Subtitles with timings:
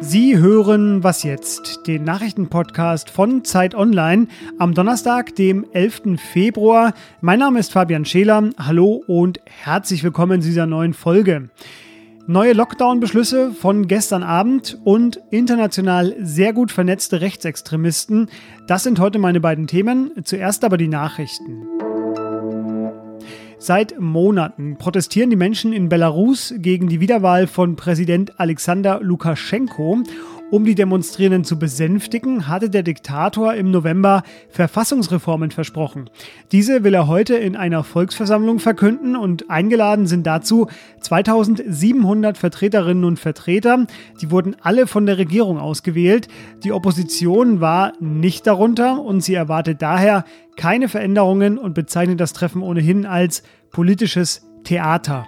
[0.00, 4.26] Sie hören Was jetzt, den Nachrichtenpodcast von Zeit Online
[4.58, 6.18] am Donnerstag, dem 11.
[6.32, 6.94] Februar.
[7.20, 8.50] Mein Name ist Fabian Scheler.
[8.58, 11.50] Hallo und herzlich willkommen zu dieser neuen Folge.
[12.26, 18.28] Neue Lockdown-Beschlüsse von gestern Abend und international sehr gut vernetzte Rechtsextremisten.
[18.66, 20.10] Das sind heute meine beiden Themen.
[20.24, 21.71] Zuerst aber die Nachrichten.
[23.64, 30.02] Seit Monaten protestieren die Menschen in Belarus gegen die Wiederwahl von Präsident Alexander Lukaschenko.
[30.52, 36.10] Um die Demonstrierenden zu besänftigen, hatte der Diktator im November Verfassungsreformen versprochen.
[36.52, 40.66] Diese will er heute in einer Volksversammlung verkünden und eingeladen sind dazu
[41.00, 43.86] 2700 Vertreterinnen und Vertreter.
[44.20, 46.28] Die wurden alle von der Regierung ausgewählt.
[46.64, 50.26] Die Opposition war nicht darunter und sie erwartet daher
[50.56, 55.26] keine Veränderungen und bezeichnet das Treffen ohnehin als politisches Theater.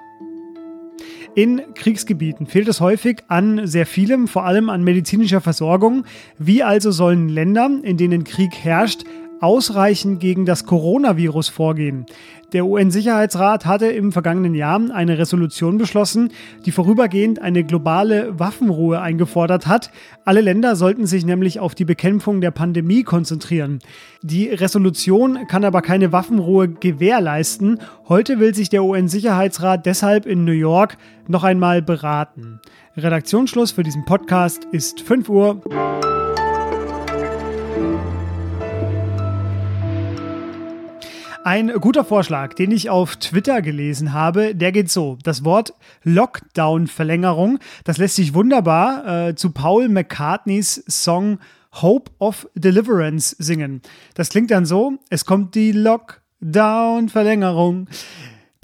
[1.36, 6.04] In Kriegsgebieten fehlt es häufig an sehr vielem, vor allem an medizinischer Versorgung.
[6.38, 9.04] Wie also sollen Länder, in denen Krieg herrscht,
[9.40, 12.06] ausreichend gegen das Coronavirus vorgehen.
[12.54, 16.30] Der UN-Sicherheitsrat hatte im vergangenen Jahr eine Resolution beschlossen,
[16.64, 19.90] die vorübergehend eine globale Waffenruhe eingefordert hat.
[20.24, 23.80] Alle Länder sollten sich nämlich auf die Bekämpfung der Pandemie konzentrieren.
[24.22, 27.80] Die Resolution kann aber keine Waffenruhe gewährleisten.
[28.08, 30.96] Heute will sich der UN-Sicherheitsrat deshalb in New York
[31.26, 32.60] noch einmal beraten.
[32.96, 36.13] Redaktionsschluss für diesen Podcast ist 5 Uhr.
[41.46, 45.18] Ein guter Vorschlag, den ich auf Twitter gelesen habe, der geht so.
[45.24, 51.38] Das Wort Lockdown-Verlängerung, das lässt sich wunderbar äh, zu Paul McCartneys Song
[51.82, 53.82] Hope of Deliverance singen.
[54.14, 57.88] Das klingt dann so, es kommt die Lockdown-Verlängerung.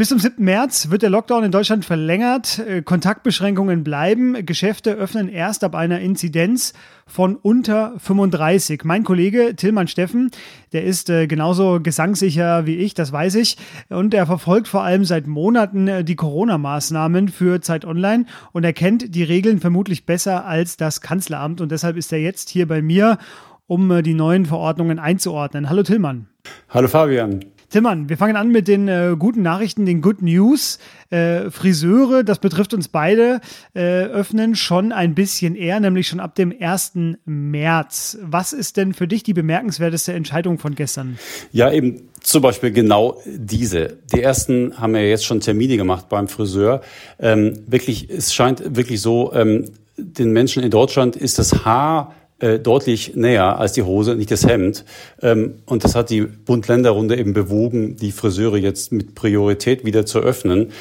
[0.00, 0.42] Bis zum 7.
[0.42, 2.58] März wird der Lockdown in Deutschland verlängert.
[2.58, 4.46] Äh, Kontaktbeschränkungen bleiben.
[4.46, 6.72] Geschäfte öffnen erst ab einer Inzidenz
[7.06, 8.82] von unter 35.
[8.84, 10.30] Mein Kollege Tillmann Steffen,
[10.72, 13.58] der ist äh, genauso gesangssicher wie ich, das weiß ich.
[13.90, 18.72] Und er verfolgt vor allem seit Monaten äh, die Corona-Maßnahmen für Zeit Online und er
[18.72, 21.60] kennt die Regeln vermutlich besser als das Kanzleramt.
[21.60, 23.18] Und deshalb ist er jetzt hier bei mir,
[23.66, 25.68] um die neuen Verordnungen einzuordnen.
[25.68, 26.26] Hallo Tillmann.
[26.70, 27.44] Hallo Fabian.
[27.70, 30.80] Timmann, wir fangen an mit den äh, guten Nachrichten, den Good News.
[31.10, 33.40] Äh, Friseure, das betrifft uns beide,
[33.74, 36.92] äh, öffnen schon ein bisschen eher, nämlich schon ab dem 1.
[37.26, 38.18] März.
[38.22, 41.16] Was ist denn für dich die bemerkenswerteste Entscheidung von gestern?
[41.52, 43.98] Ja, eben zum Beispiel genau diese.
[44.12, 46.80] Die ersten haben ja jetzt schon Termine gemacht beim Friseur.
[47.20, 49.66] Ähm, wirklich, es scheint wirklich so, ähm,
[49.96, 54.46] den Menschen in Deutschland ist das Haar äh, deutlich näher als die Hose, nicht das
[54.46, 54.84] Hemd.
[55.22, 60.20] Ähm, und das hat die Bund-Länder-Runde eben bewogen, die Friseure jetzt mit Priorität wieder zu
[60.20, 60.72] öffnen.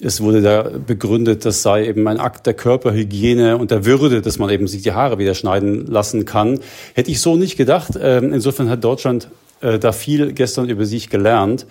[0.00, 4.38] Es wurde da begründet, das sei eben ein Akt der Körperhygiene und der Würde, dass
[4.38, 6.58] man eben sich die Haare wieder schneiden lassen kann.
[6.94, 7.92] Hätte ich so nicht gedacht.
[8.00, 9.28] Ähm, insofern hat Deutschland
[9.60, 11.66] äh, da viel gestern über sich gelernt.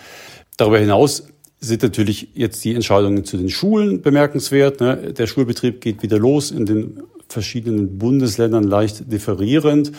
[0.56, 1.24] Darüber hinaus
[1.60, 4.80] sind natürlich jetzt die Entscheidungen zu den Schulen bemerkenswert.
[4.80, 5.14] Ne?
[5.14, 9.92] Der Schulbetrieb geht wieder los in den verschiedenen Bundesländern leicht differierend.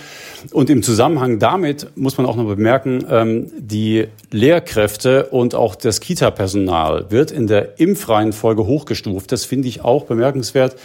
[0.52, 6.00] Und im Zusammenhang damit muss man auch noch bemerken, ähm, die Lehrkräfte und auch das
[6.00, 9.32] Kita-Personal wird in der Impfreihenfolge hochgestuft.
[9.32, 10.76] Das finde ich auch bemerkenswert.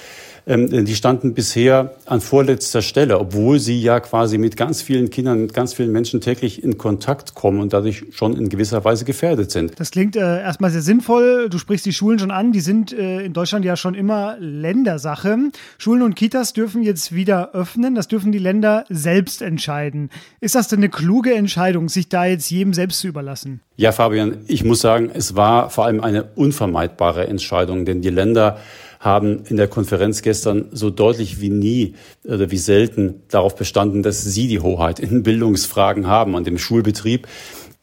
[0.48, 5.42] Ähm, die standen bisher an vorletzter Stelle, obwohl sie ja quasi mit ganz vielen Kindern,
[5.42, 9.52] mit ganz vielen Menschen täglich in Kontakt kommen und dadurch schon in gewisser Weise gefährdet
[9.52, 9.78] sind.
[9.78, 11.50] Das klingt äh, erstmal sehr sinnvoll.
[11.50, 12.54] Du sprichst die Schulen schon an.
[12.54, 15.38] Die sind äh, in Deutschland ja schon immer Ländersache.
[15.78, 17.94] Schulen und Kitas dürfen jetzt wieder öffnen.
[17.94, 20.10] Das dürfen die Länder selbst entscheiden.
[20.40, 23.60] Ist das denn eine kluge Entscheidung, sich da jetzt jedem selbst zu überlassen?
[23.76, 28.58] Ja, Fabian, ich muss sagen, es war vor allem eine unvermeidbare Entscheidung, denn die Länder
[29.00, 34.24] haben in der Konferenz gestern so deutlich wie nie oder wie selten darauf bestanden, dass
[34.24, 37.28] sie die Hoheit in Bildungsfragen haben und im Schulbetrieb.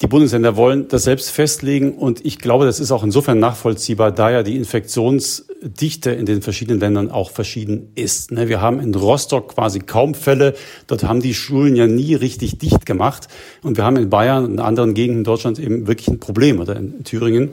[0.00, 4.28] Die Bundesländer wollen das selbst festlegen und ich glaube, das ist auch insofern nachvollziehbar, da
[4.28, 8.32] ja die Infektionsdichte in den verschiedenen Ländern auch verschieden ist.
[8.32, 10.54] Ne, wir haben in Rostock quasi kaum Fälle.
[10.88, 13.28] Dort haben die Schulen ja nie richtig dicht gemacht.
[13.62, 17.04] Und wir haben in Bayern und anderen Gegenden Deutschlands eben wirklich ein Problem oder in
[17.04, 17.50] Thüringen.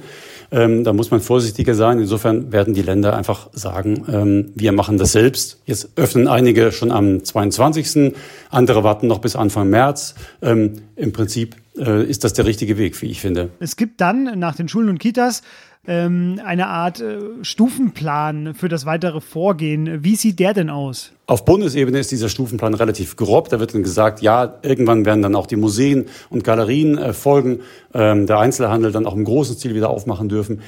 [0.51, 1.99] Ähm, da muss man vorsichtiger sein.
[1.99, 5.61] Insofern werden die Länder einfach sagen, ähm, wir machen das selbst.
[5.65, 8.13] Jetzt öffnen einige schon am 22.
[8.49, 10.15] Andere warten noch bis Anfang März.
[10.41, 13.49] Ähm, Im Prinzip äh, ist das der richtige Weg, wie ich finde.
[13.59, 15.41] Es gibt dann nach den Schulen und Kitas
[15.87, 20.03] ähm, eine Art äh, Stufenplan für das weitere Vorgehen.
[20.03, 21.11] Wie sieht der denn aus?
[21.25, 23.49] Auf Bundesebene ist dieser Stufenplan relativ grob.
[23.49, 27.61] Da wird dann gesagt, ja, irgendwann werden dann auch die Museen und Galerien äh, folgen,
[27.93, 30.61] ähm, der Einzelhandel dann auch im großen Stil wieder aufmachen dürfen.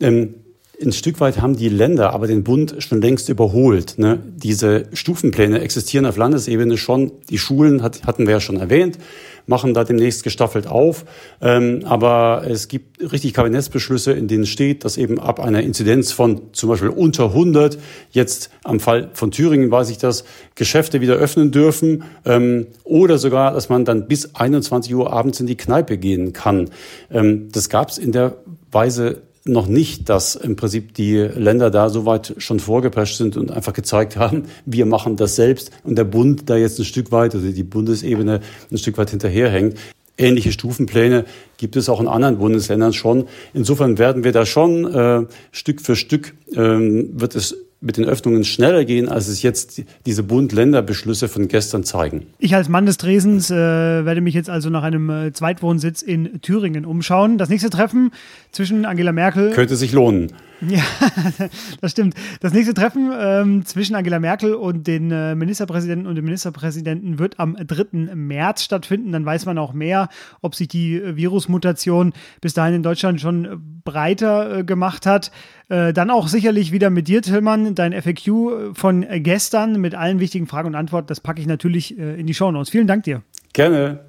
[0.00, 0.34] Ähm,
[0.80, 3.98] ein Stück weit haben die Länder aber den Bund schon längst überholt.
[3.98, 4.18] Ne?
[4.36, 7.12] Diese Stufenpläne existieren auf Landesebene schon.
[7.30, 8.98] Die Schulen hat, hatten wir ja schon erwähnt,
[9.46, 11.04] machen da demnächst gestaffelt auf.
[11.40, 16.52] Ähm, aber es gibt richtig Kabinettsbeschlüsse, in denen steht, dass eben ab einer Inzidenz von
[16.52, 17.78] zum Beispiel unter 100,
[18.10, 20.24] jetzt am Fall von Thüringen weiß ich das,
[20.54, 25.46] Geschäfte wieder öffnen dürfen ähm, oder sogar, dass man dann bis 21 Uhr abends in
[25.46, 26.70] die Kneipe gehen kann.
[27.10, 28.36] Ähm, das gab es in der
[28.70, 33.50] Weise noch nicht, dass im Prinzip die Länder da so weit schon vorgeprescht sind und
[33.50, 37.34] einfach gezeigt haben, wir machen das selbst und der Bund da jetzt ein Stück weit,
[37.34, 38.40] also die Bundesebene
[38.70, 39.76] ein Stück weit hinterherhängt.
[40.18, 41.24] Ähnliche Stufenpläne
[41.56, 43.26] gibt es auch in anderen Bundesländern schon.
[43.54, 48.44] Insofern werden wir da schon äh, Stück für Stück ähm, wird es mit den Öffnungen
[48.44, 52.26] schneller gehen, als es jetzt diese Bund-Länder-Beschlüsse von gestern zeigen.
[52.38, 56.40] Ich als Mann des Dresens äh, werde mich jetzt also nach einem äh, Zweitwohnsitz in
[56.40, 57.38] Thüringen umschauen.
[57.38, 58.12] Das nächste Treffen
[58.52, 59.50] zwischen Angela Merkel.
[59.50, 60.32] Könnte sich lohnen.
[60.68, 60.82] Ja,
[61.80, 62.14] das stimmt.
[62.40, 67.40] Das nächste Treffen ähm, zwischen Angela Merkel und den äh, Ministerpräsidenten und dem Ministerpräsidenten wird
[67.40, 68.14] am 3.
[68.14, 69.10] März stattfinden.
[69.10, 70.08] Dann weiß man auch mehr,
[70.40, 75.32] ob sich die äh, Virusmutation bis dahin in Deutschland schon breiter gemacht hat.
[75.72, 80.20] Äh, dann auch sicherlich wieder mit dir, Tillmann, dein FAQ äh, von gestern mit allen
[80.20, 81.06] wichtigen Fragen und Antworten.
[81.06, 82.68] Das packe ich natürlich äh, in die Show Notes.
[82.68, 83.22] Vielen Dank dir.
[83.54, 84.00] Gerne.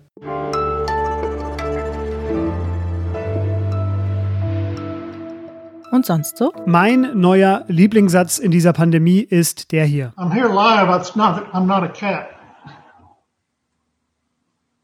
[5.92, 6.52] Und sonst so?
[6.66, 10.12] Mein neuer Lieblingssatz in dieser Pandemie ist der hier.
[10.18, 10.94] I'm here live.
[11.00, 12.28] It's not, I'm not a cat.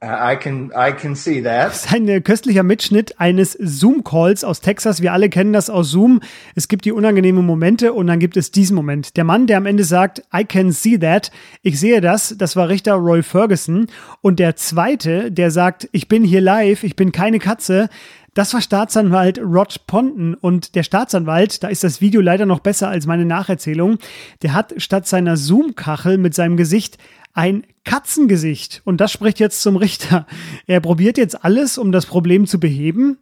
[0.02, 1.68] I can, I can see that.
[1.68, 5.02] Das ist ein köstlicher Mitschnitt eines Zoom-Calls aus Texas.
[5.02, 6.22] Wir alle kennen das aus Zoom.
[6.56, 9.18] Es gibt die unangenehmen Momente und dann gibt es diesen Moment.
[9.18, 11.32] Der Mann, der am Ende sagt, I can see that.
[11.64, 12.36] Ich sehe das.
[12.38, 13.88] Das war Richter Roy Ferguson.
[14.22, 16.86] Und der zweite, der sagt, ich bin hier live.
[16.86, 17.90] Ich bin keine Katze.
[18.40, 22.88] Das war Staatsanwalt Rod Ponton und der Staatsanwalt, da ist das Video leider noch besser
[22.88, 23.98] als meine Nacherzählung,
[24.44, 26.98] der hat statt seiner Zoom-Kachel mit seinem Gesicht
[27.34, 30.26] ein Katzengesicht und das spricht jetzt zum Richter.
[30.68, 33.18] Er probiert jetzt alles, um das Problem zu beheben.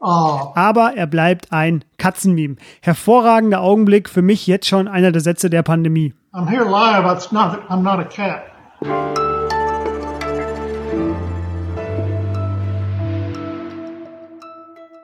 [0.00, 0.52] Oh.
[0.54, 2.56] Aber er bleibt ein Katzenmeme.
[2.80, 6.14] Hervorragender Augenblick für mich jetzt schon einer der Sätze der Pandemie.
[6.32, 7.30] I'm here live.
[7.30, 9.41] Not, I'm not a cat.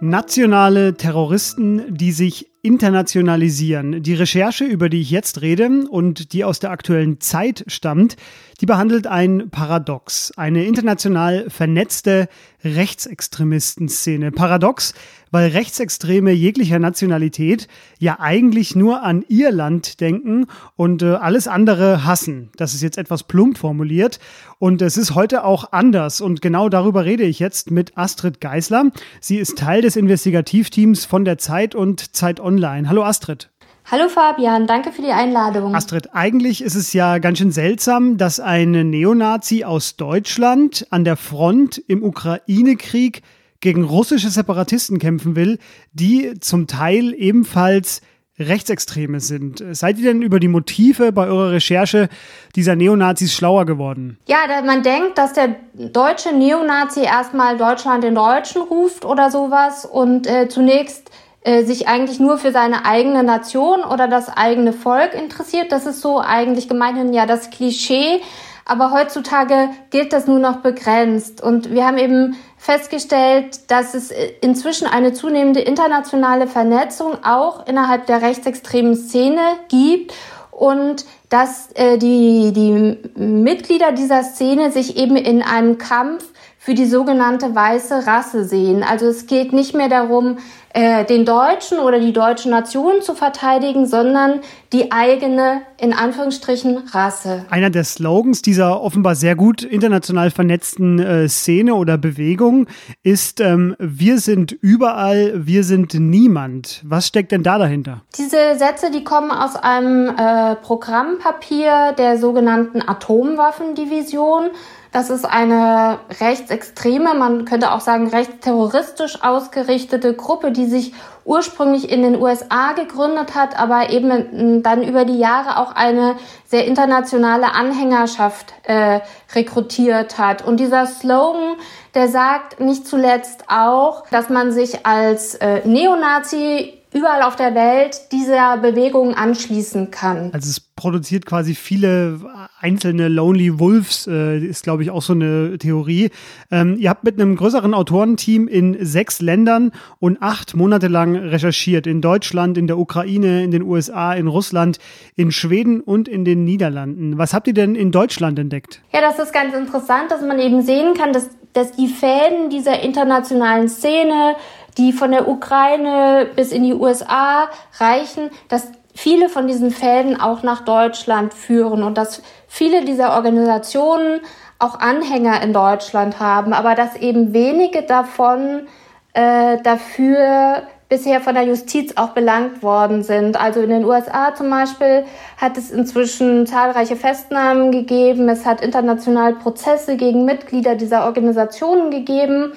[0.01, 4.01] Nationale Terroristen, die sich internationalisieren.
[4.01, 8.17] Die Recherche, über die ich jetzt rede und die aus der aktuellen Zeit stammt,
[8.61, 12.29] die behandelt ein Paradox, eine international vernetzte
[12.65, 14.33] Rechtsextremistenszene.
[14.33, 14.95] Paradox,
[15.31, 17.69] weil Rechtsextreme jeglicher Nationalität
[17.99, 22.51] ja eigentlich nur an ihr Land denken und äh, alles andere hassen.
[22.57, 24.19] Das ist jetzt etwas plump formuliert
[24.59, 28.91] und es ist heute auch anders und genau darüber rede ich jetzt mit Astrid Geisler.
[29.21, 32.89] Sie ist Teil des Investigativteams von der Zeit und Zeit Online.
[32.89, 33.51] Hallo Astrid.
[33.91, 35.75] Hallo Fabian, danke für die Einladung.
[35.75, 41.17] Astrid, eigentlich ist es ja ganz schön seltsam, dass ein Neonazi aus Deutschland an der
[41.17, 43.23] Front im Ukraine-Krieg
[43.61, 45.59] gegen russische Separatisten kämpfen will,
[45.95, 48.03] die zum Teil ebenfalls
[48.39, 49.65] Rechtsextreme sind.
[49.73, 52.11] Seid ihr denn über die Motive bei eurer Recherche
[52.55, 54.19] dieser Neonazis schlauer geworden?
[54.29, 54.37] Ja,
[54.67, 60.47] man denkt, dass der deutsche Neonazi erstmal Deutschland den Deutschen ruft oder sowas und äh,
[60.51, 61.11] zunächst
[61.45, 65.73] sich eigentlich nur für seine eigene Nation oder das eigene Volk interessiert.
[65.73, 68.21] Das ist so eigentlich gemeinhin ja das Klischee.
[68.69, 71.43] Aber heutzutage gilt das nur noch begrenzt.
[71.43, 78.21] Und wir haben eben festgestellt, dass es inzwischen eine zunehmende internationale Vernetzung auch innerhalb der
[78.21, 80.13] rechtsextremen Szene gibt
[80.51, 86.25] und dass äh, die, die Mitglieder dieser Szene sich eben in einem Kampf
[86.69, 88.83] für die sogenannte weiße Rasse sehen.
[88.83, 90.37] Also es geht nicht mehr darum,
[90.75, 94.41] äh, den Deutschen oder die deutsche Nation zu verteidigen, sondern
[94.75, 97.47] die eigene, in Anführungsstrichen, Rasse.
[97.49, 102.67] Einer der Slogans dieser offenbar sehr gut international vernetzten äh, Szene oder Bewegung
[103.03, 106.83] ist, ähm, wir sind überall, wir sind niemand.
[106.85, 108.03] Was steckt denn da dahinter?
[108.19, 114.51] Diese Sätze, die kommen aus einem äh, Programmpapier der sogenannten Atomwaffendivision.
[114.91, 120.95] Das ist eine rechtsextreme, man könnte auch sagen rechtsterroristisch ausgerichtete Gruppe, die sich
[121.27, 126.17] ursprünglich in den USA gegründet hat, aber eben dann über die Jahre auch eine
[126.47, 129.01] sehr internationale Anhängerschaft äh,
[129.35, 130.43] rekrutiert hat.
[130.43, 131.57] Und dieser Slogan,
[131.95, 138.13] der sagt nicht zuletzt auch, dass man sich als äh, Neonazi überall auf der Welt
[138.13, 140.31] dieser Bewegung anschließen kann.
[140.33, 142.21] Also es produziert quasi viele
[142.61, 146.11] einzelne Lonely Wolves, äh, ist glaube ich auch so eine Theorie.
[146.51, 151.87] Ähm, ihr habt mit einem größeren Autorenteam in sechs Ländern und acht Monate lang recherchiert.
[151.87, 154.79] In Deutschland, in der Ukraine, in den USA, in Russland,
[155.17, 157.19] in Schweden und in den Niederlanden.
[157.19, 158.83] Was habt ihr denn in Deutschland entdeckt?
[158.93, 162.81] Ja, das ist ganz interessant, dass man eben sehen kann, dass, dass die Fäden dieser
[162.83, 164.37] internationalen Szene,
[164.79, 170.43] die von der Ukraine bis in die USA reichen, dass viele von diesen Fäden auch
[170.43, 174.21] nach Deutschland führen und dass viele dieser Organisationen
[174.59, 178.67] auch Anhänger in Deutschland haben, aber dass eben wenige davon
[179.13, 183.39] äh, dafür bisher von der Justiz auch belangt worden sind.
[183.39, 185.05] Also in den USA zum Beispiel
[185.37, 188.29] hat es inzwischen zahlreiche Festnahmen gegeben.
[188.29, 192.53] Es hat international Prozesse gegen Mitglieder dieser Organisationen gegeben.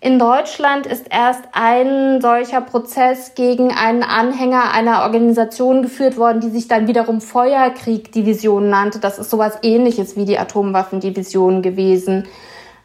[0.00, 6.50] In Deutschland ist erst ein solcher Prozess gegen einen Anhänger einer Organisation geführt worden, die
[6.50, 9.00] sich dann wiederum Feuerkrieg-Division nannte.
[9.00, 12.28] Das ist sowas ähnliches wie die Atomwaffendivision gewesen.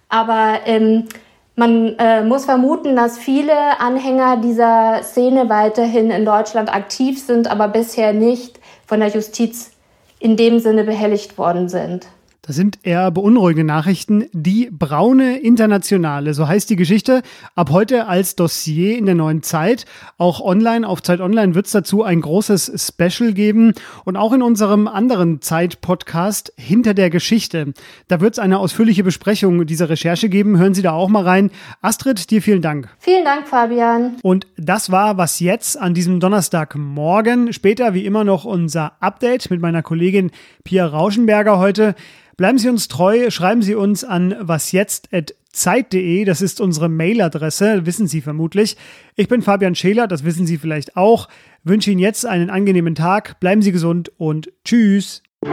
[0.10, 1.08] Aber ähm,
[1.56, 7.68] man äh, muss vermuten, dass viele Anhänger dieser Szene weiterhin in Deutschland aktiv sind, aber
[7.68, 9.72] bisher nicht von der Justiz
[10.18, 12.08] in dem Sinne behelligt worden sind.
[12.46, 14.26] Das sind eher beunruhigende Nachrichten.
[14.34, 17.22] Die braune Internationale, so heißt die Geschichte,
[17.56, 19.86] ab heute als Dossier in der neuen Zeit.
[20.18, 23.74] Auch online, auf Zeit Online wird es dazu ein großes Special geben.
[24.04, 27.74] Und auch in unserem anderen Zeit-Podcast Hinter der Geschichte.
[28.10, 30.58] Da wird es eine ausführliche Besprechung dieser Recherche geben.
[30.58, 31.50] Hören Sie da auch mal rein.
[31.82, 32.90] Astrid, dir vielen Dank.
[33.00, 34.18] Vielen Dank, Fabian.
[34.22, 37.54] Und das war was jetzt an diesem Donnerstagmorgen.
[37.54, 40.32] Später wie immer noch unser Update mit meiner Kollegin
[40.66, 41.96] Pia Rauschenberger heute.
[42.36, 48.22] Bleiben Sie uns treu, schreiben Sie uns an wasjetzt.zeit.de, das ist unsere Mailadresse, wissen Sie
[48.22, 48.76] vermutlich.
[49.16, 51.30] Ich bin Fabian Scheler, das wissen Sie vielleicht auch.
[51.64, 55.22] Wünsche Ihnen jetzt einen angenehmen Tag, bleiben Sie gesund und tschüss.
[55.44, 55.50] Ich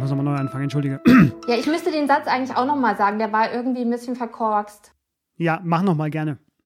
[0.00, 1.02] muss nochmal neu anfangen, entschuldige.
[1.48, 4.92] Ja, ich müsste den Satz eigentlich auch nochmal sagen, der war irgendwie ein bisschen verkorkst.
[5.36, 6.38] Ja, mach nochmal gerne.